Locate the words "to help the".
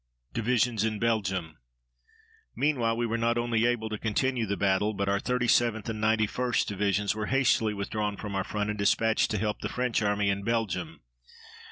9.29-9.69